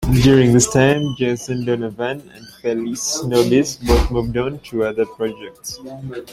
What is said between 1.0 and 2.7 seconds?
Jason Donovan and